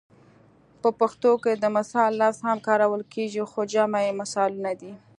په 0.81 0.89
پښتو 0.99 1.31
کې 1.43 1.53
د 1.55 1.65
مثال 1.77 2.11
لفظ 2.21 2.39
هم 2.47 2.57
کارول 2.67 3.01
کیږي 3.13 3.43
خو 3.51 3.61
جمع 3.73 3.99
یې 4.07 4.17
مثالونه 4.21 4.71
ده 4.81 4.91